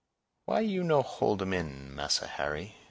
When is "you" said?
0.61-0.83